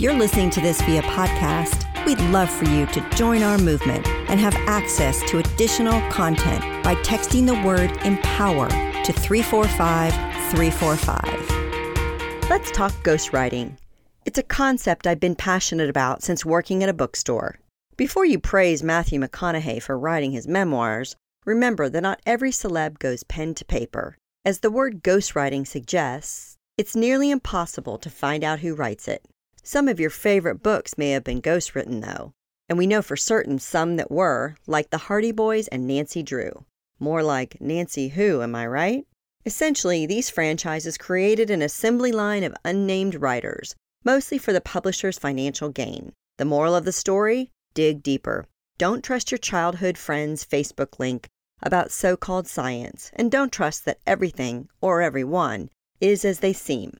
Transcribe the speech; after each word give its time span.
If 0.00 0.04
you're 0.04 0.14
listening 0.14 0.48
to 0.52 0.62
this 0.62 0.80
via 0.80 1.02
podcast, 1.02 1.84
we'd 2.06 2.18
love 2.30 2.50
for 2.50 2.64
you 2.64 2.86
to 2.86 3.06
join 3.10 3.42
our 3.42 3.58
movement 3.58 4.06
and 4.30 4.40
have 4.40 4.54
access 4.66 5.20
to 5.28 5.36
additional 5.36 6.00
content 6.10 6.62
by 6.82 6.94
texting 7.02 7.44
the 7.44 7.62
word 7.62 7.90
empower 8.06 8.70
to 8.70 9.12
345 9.12 10.14
345. 10.52 12.48
Let's 12.48 12.70
talk 12.70 12.92
ghostwriting. 13.02 13.76
It's 14.24 14.38
a 14.38 14.42
concept 14.42 15.06
I've 15.06 15.20
been 15.20 15.34
passionate 15.34 15.90
about 15.90 16.22
since 16.22 16.46
working 16.46 16.82
at 16.82 16.88
a 16.88 16.94
bookstore. 16.94 17.58
Before 17.98 18.24
you 18.24 18.38
praise 18.38 18.82
Matthew 18.82 19.20
McConaughey 19.20 19.82
for 19.82 19.98
writing 19.98 20.32
his 20.32 20.48
memoirs, 20.48 21.14
remember 21.44 21.90
that 21.90 22.00
not 22.00 22.22
every 22.24 22.52
celeb 22.52 23.00
goes 23.00 23.22
pen 23.24 23.52
to 23.52 23.66
paper. 23.66 24.16
As 24.46 24.60
the 24.60 24.70
word 24.70 25.02
ghostwriting 25.02 25.66
suggests, 25.66 26.56
it's 26.78 26.96
nearly 26.96 27.30
impossible 27.30 27.98
to 27.98 28.08
find 28.08 28.42
out 28.42 28.60
who 28.60 28.74
writes 28.74 29.06
it. 29.06 29.26
Some 29.62 29.88
of 29.88 30.00
your 30.00 30.10
favorite 30.10 30.62
books 30.62 30.96
may 30.96 31.10
have 31.10 31.24
been 31.24 31.42
ghostwritten, 31.42 32.02
though, 32.02 32.32
and 32.68 32.78
we 32.78 32.86
know 32.86 33.02
for 33.02 33.16
certain 33.16 33.58
some 33.58 33.96
that 33.96 34.10
were, 34.10 34.56
like 34.66 34.90
the 34.90 34.98
Hardy 34.98 35.32
Boys 35.32 35.68
and 35.68 35.86
Nancy 35.86 36.22
Drew. 36.22 36.64
More 36.98 37.22
like 37.22 37.60
Nancy 37.60 38.08
Who, 38.08 38.42
am 38.42 38.54
I 38.54 38.66
right? 38.66 39.06
Essentially, 39.44 40.06
these 40.06 40.30
franchises 40.30 40.98
created 40.98 41.50
an 41.50 41.62
assembly 41.62 42.12
line 42.12 42.44
of 42.44 42.54
unnamed 42.64 43.14
writers, 43.16 43.74
mostly 44.04 44.38
for 44.38 44.52
the 44.52 44.60
publisher's 44.60 45.18
financial 45.18 45.68
gain. 45.68 46.12
The 46.38 46.44
moral 46.44 46.74
of 46.74 46.84
the 46.84 46.92
story? 46.92 47.50
Dig 47.74 48.02
deeper. 48.02 48.46
Don't 48.78 49.04
trust 49.04 49.30
your 49.30 49.38
childhood 49.38 49.98
friend's 49.98 50.44
Facebook 50.44 50.98
link 50.98 51.28
about 51.62 51.90
so 51.90 52.16
called 52.16 52.46
science, 52.46 53.10
and 53.14 53.30
don't 53.30 53.52
trust 53.52 53.84
that 53.84 54.00
everything, 54.06 54.68
or 54.80 55.02
everyone, 55.02 55.68
is 56.00 56.24
as 56.24 56.40
they 56.40 56.54
seem. 56.54 56.96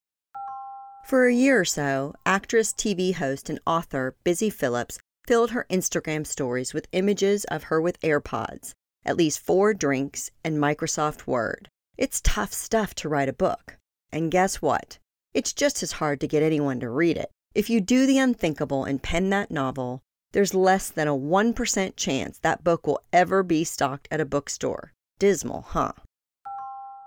For 1.10 1.26
a 1.26 1.34
year 1.34 1.58
or 1.58 1.64
so, 1.64 2.14
actress, 2.24 2.72
TV 2.72 3.12
host, 3.12 3.50
and 3.50 3.58
author 3.66 4.14
Busy 4.22 4.48
Philipps 4.48 5.00
filled 5.26 5.50
her 5.50 5.66
Instagram 5.68 6.24
stories 6.24 6.72
with 6.72 6.86
images 6.92 7.42
of 7.46 7.64
her 7.64 7.80
with 7.80 8.00
AirPods, 8.02 8.74
at 9.04 9.16
least 9.16 9.40
four 9.40 9.74
drinks, 9.74 10.30
and 10.44 10.58
Microsoft 10.58 11.26
Word. 11.26 11.68
It's 11.98 12.20
tough 12.20 12.52
stuff 12.52 12.94
to 12.94 13.08
write 13.08 13.28
a 13.28 13.32
book. 13.32 13.76
And 14.12 14.30
guess 14.30 14.62
what? 14.62 15.00
It's 15.34 15.52
just 15.52 15.82
as 15.82 15.98
hard 15.98 16.20
to 16.20 16.28
get 16.28 16.44
anyone 16.44 16.78
to 16.78 16.88
read 16.88 17.16
it. 17.16 17.32
If 17.56 17.68
you 17.68 17.80
do 17.80 18.06
the 18.06 18.18
unthinkable 18.18 18.84
and 18.84 19.02
pen 19.02 19.30
that 19.30 19.50
novel, 19.50 20.02
there's 20.30 20.54
less 20.54 20.90
than 20.90 21.08
a 21.08 21.18
1% 21.18 21.96
chance 21.96 22.38
that 22.38 22.62
book 22.62 22.86
will 22.86 23.00
ever 23.12 23.42
be 23.42 23.64
stocked 23.64 24.06
at 24.12 24.20
a 24.20 24.24
bookstore. 24.24 24.92
Dismal, 25.18 25.62
huh? 25.70 25.90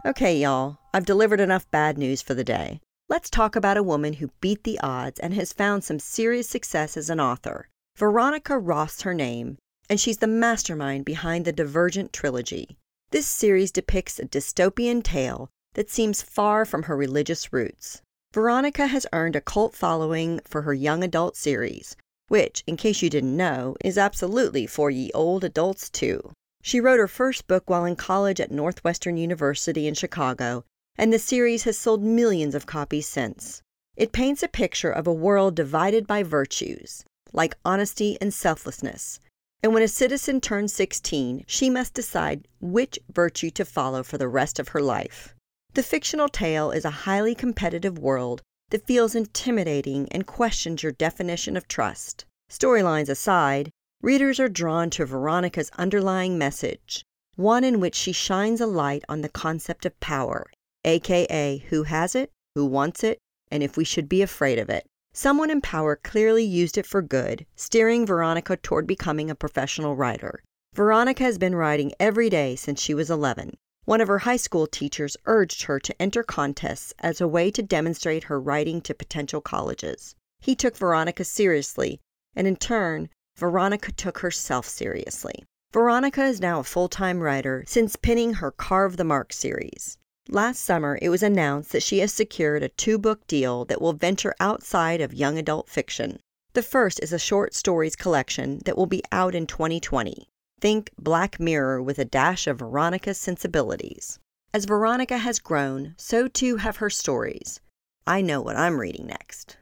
Okay, 0.06 0.38
y'all, 0.38 0.80
I've 0.94 1.06
delivered 1.06 1.40
enough 1.40 1.72
bad 1.72 1.98
news 1.98 2.22
for 2.22 2.34
the 2.34 2.44
day. 2.44 2.82
Let's 3.14 3.30
talk 3.30 3.56
about 3.56 3.78
a 3.78 3.84
woman 3.84 4.14
who 4.14 4.32
beat 4.42 4.64
the 4.64 4.80
odds 4.80 5.20
and 5.20 5.36
has 5.36 5.54
found 5.54 5.84
some 5.84 6.00
serious 6.00 6.50
success 6.50 6.98
as 6.98 7.12
an 7.12 7.20
author. 7.20 7.70
Veronica 7.96 8.58
Roth's 8.58 9.04
her 9.04 9.14
name, 9.14 9.60
and 9.88 10.00
she's 10.00 10.18
the 10.18 10.26
mastermind 10.26 11.06
behind 11.06 11.46
the 11.46 11.52
Divergent 11.52 12.12
trilogy. 12.12 12.76
This 13.12 13.28
series 13.28 13.72
depicts 13.72 14.18
a 14.18 14.26
dystopian 14.26 15.04
tale 15.04 15.52
that 15.76 15.92
seems 15.92 16.24
far 16.24 16.66
from 16.66 16.82
her 16.82 16.98
religious 16.98 17.54
roots. 17.54 18.02
Veronica 18.34 18.88
has 18.88 19.06
earned 19.14 19.36
a 19.36 19.42
cult 19.42 19.76
following 19.76 20.40
for 20.44 20.64
her 20.64 20.74
young 20.74 21.04
adult 21.04 21.36
series, 21.36 21.96
which, 22.30 22.64
in 22.66 22.78
case 22.78 23.04
you 23.04 23.12
didn't 23.12 23.38
know, 23.38 23.76
is 23.86 23.96
absolutely 23.96 24.66
for 24.66 24.90
ye 24.90 25.12
old 25.14 25.44
adults 25.44 25.88
too. 25.92 26.32
She 26.64 26.80
wrote 26.80 26.98
her 26.98 27.08
first 27.08 27.46
book 27.46 27.70
while 27.70 27.86
in 27.86 27.96
college 27.96 28.42
at 28.42 28.50
Northwestern 28.50 29.18
University 29.18 29.86
in 29.88 29.94
Chicago, 29.94 30.66
and 30.96 31.12
the 31.12 31.20
series 31.20 31.64
has 31.64 31.78
sold 31.78 32.04
millions 32.04 32.56
of 32.56 32.66
copies 32.66 33.08
since. 33.08 33.62
It 33.96 34.12
paints 34.12 34.44
a 34.44 34.48
picture 34.48 34.92
of 34.92 35.08
a 35.08 35.14
world 35.14 35.56
divided 35.56 36.08
by 36.08 36.24
virtues, 36.24 37.04
like 37.32 37.58
honesty 37.66 38.18
and 38.22 38.34
selflessness. 38.34 39.20
And 39.62 39.74
when 39.74 39.84
a 39.84 39.88
citizen 39.88 40.42
turns 40.42 40.74
16, 40.74 41.46
she 41.48 41.70
must 41.70 41.94
decide 41.94 42.48
which 42.60 43.00
virtue 43.12 43.50
to 43.52 43.66
follow 43.66 44.04
for 44.04 44.18
the 44.18 44.28
rest 44.28 44.60
of 44.60 44.70
her 44.70 44.82
life. 44.82 45.34
The 45.74 45.84
fictional 45.84 46.28
tale 46.28 46.70
is 46.72 46.86
a 46.86 47.06
highly 47.08 47.34
competitive 47.34 47.98
world 47.98 48.42
that 48.70 48.86
feels 48.86 49.16
intimidating 49.16 50.08
and 50.12 50.28
questions 50.28 50.84
your 50.84 50.92
definition 50.92 51.56
of 51.56 51.68
trust. 51.68 52.26
Storylines 52.52 53.10
aside, 53.10 53.70
readers 54.02 54.40
are 54.40 54.50
drawn 54.50 54.90
to 54.92 55.06
Veronica's 55.06 55.72
underlying 55.78 56.38
message, 56.38 57.04
one 57.36 57.64
in 57.64 57.80
which 57.80 57.96
she 57.96 58.12
shines 58.12 58.60
a 58.60 58.68
light 58.68 59.04
on 59.08 59.22
the 59.22 59.30
concept 59.30 59.86
of 59.86 60.00
power, 60.00 60.46
aka 60.86 61.58
who 61.70 61.84
has 61.84 62.16
it, 62.16 62.32
who 62.56 62.66
wants 62.66 63.04
it, 63.04 63.18
and 63.50 63.64
if 63.64 63.78
we 63.78 63.84
should 63.84 64.10
be 64.10 64.22
afraid 64.22 64.60
of 64.60 64.70
it. 64.70 64.86
Someone 65.14 65.50
in 65.50 65.62
power 65.62 65.96
clearly 65.96 66.44
used 66.44 66.78
it 66.78 66.88
for 66.88 67.02
good, 67.02 67.46
steering 67.56 68.06
Veronica 68.06 68.58
toward 68.58 68.88
becoming 68.88 69.30
a 69.30 69.36
professional 69.36 69.96
writer. 69.96 70.42
Veronica 70.74 71.24
has 71.24 71.38
been 71.38 71.54
writing 71.54 71.94
every 72.00 72.30
day 72.30 72.56
since 72.56 72.82
she 72.82 72.96
was 72.96 73.12
11. 73.12 73.56
One 73.86 74.02
of 74.02 74.08
her 74.08 74.20
high 74.20 74.38
school 74.38 74.66
teachers 74.66 75.16
urged 75.26 75.64
her 75.64 75.80
to 75.80 76.02
enter 76.02 76.24
contests 76.24 76.94
as 76.98 77.22
a 77.22 77.28
way 77.28 77.52
to 77.52 77.62
demonstrate 77.62 78.24
her 78.24 78.40
writing 78.40 78.82
to 78.82 78.96
potential 78.96 79.40
colleges. 79.40 80.16
He 80.40 80.56
took 80.56 80.76
Veronica 80.76 81.24
seriously, 81.24 82.00
and 82.36 82.48
in 82.48 82.56
turn, 82.56 83.10
Veronica 83.38 83.92
took 83.92 84.20
herself 84.20 84.68
seriously. 84.68 85.44
Veronica 85.72 86.24
is 86.24 86.40
now 86.40 86.60
a 86.60 86.64
full 86.64 86.90
time 86.90 87.20
writer 87.20 87.64
since 87.68 87.96
penning 87.96 88.36
her 88.36 88.52
Carve 88.52 88.98
the 88.98 89.04
Mark 89.04 89.32
series. 89.32 89.98
Last 90.30 90.62
summer, 90.62 90.98
it 91.02 91.10
was 91.10 91.22
announced 91.22 91.74
that 91.74 91.84
she 91.84 92.00
has 92.00 92.14
secured 92.14 92.64
a 92.64 92.70
two 92.70 92.98
book 92.98 93.28
deal 93.28 93.66
that 93.66 93.82
will 93.82 93.94
venture 93.94 94.34
outside 94.40 95.02
of 95.02 95.14
young 95.14 95.38
adult 95.38 95.68
fiction. 95.68 96.20
The 96.54 96.64
first 96.64 97.00
is 97.04 97.12
a 97.12 97.20
short 97.20 97.54
stories 97.54 97.96
collection 97.96 98.60
that 98.66 98.78
will 98.78 98.86
be 98.86 99.04
out 99.12 99.36
in 99.36 99.48
2020. 99.48 100.30
Think 100.62 100.92
Black 100.98 101.40
Mirror 101.40 101.82
with 101.82 102.00
a 102.00 102.06
dash 102.06 102.48
of 102.48 102.60
Veronica's 102.60 103.20
sensibilities. 103.20 104.18
As 104.54 104.66
Veronica 104.66 105.18
has 105.18 105.40
grown, 105.40 105.94
so 105.98 106.28
too 106.30 106.58
have 106.58 106.78
her 106.78 106.90
stories. 106.90 107.60
I 108.08 108.22
know 108.22 108.40
what 108.40 108.56
I'm 108.56 108.80
reading 108.80 109.08
next. 109.08 109.58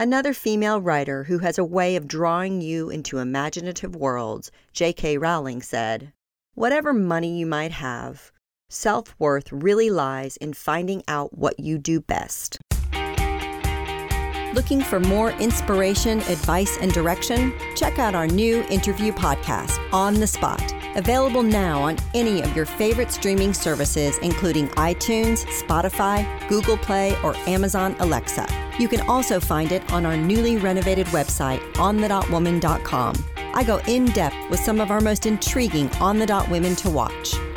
Another 0.00 0.34
female 0.34 0.80
writer 0.80 1.24
who 1.24 1.38
has 1.38 1.58
a 1.58 1.64
way 1.64 1.94
of 1.94 2.08
drawing 2.08 2.60
you 2.60 2.90
into 2.90 3.18
imaginative 3.18 3.94
worlds, 3.94 4.50
J.K. 4.72 5.18
Rowling 5.18 5.62
said, 5.62 6.12
Whatever 6.54 6.92
money 6.92 7.38
you 7.38 7.46
might 7.46 7.72
have, 7.72 8.32
self 8.74 9.14
worth 9.18 9.50
really 9.52 9.90
lies 9.90 10.36
in 10.38 10.52
finding 10.52 11.02
out 11.08 11.36
what 11.36 11.58
you 11.60 11.78
do 11.78 12.00
best. 12.00 12.58
Looking 14.54 14.82
for 14.82 15.00
more 15.00 15.32
inspiration, 15.32 16.20
advice, 16.20 16.78
and 16.80 16.92
direction? 16.92 17.52
Check 17.74 17.98
out 17.98 18.14
our 18.14 18.28
new 18.28 18.62
interview 18.70 19.10
podcast, 19.10 19.76
On 19.92 20.14
the 20.14 20.28
Spot, 20.28 20.62
available 20.94 21.42
now 21.42 21.82
on 21.82 21.96
any 22.14 22.40
of 22.40 22.54
your 22.54 22.64
favorite 22.64 23.10
streaming 23.10 23.52
services, 23.52 24.16
including 24.18 24.68
iTunes, 24.70 25.44
Spotify, 25.60 26.24
Google 26.48 26.76
Play, 26.76 27.20
or 27.24 27.34
Amazon 27.48 27.96
Alexa. 27.98 28.46
You 28.78 28.86
can 28.86 29.00
also 29.08 29.40
find 29.40 29.72
it 29.72 29.92
on 29.92 30.06
our 30.06 30.16
newly 30.16 30.56
renovated 30.56 31.08
website, 31.08 31.58
onthedotwoman.com. 31.74 33.24
I 33.36 33.64
go 33.64 33.78
in 33.88 34.04
depth 34.06 34.36
with 34.50 34.60
some 34.60 34.80
of 34.80 34.92
our 34.92 35.00
most 35.00 35.26
intriguing 35.26 35.90
on 35.96 36.20
the 36.20 36.26
dot 36.26 36.48
women 36.48 36.76
to 36.76 36.90
watch. 36.90 37.34